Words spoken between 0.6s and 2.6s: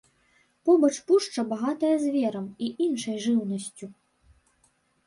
Побач пушча багатая зверам